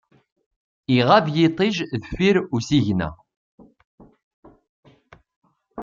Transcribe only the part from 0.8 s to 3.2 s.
Iɣab yiṭij deffir usigna.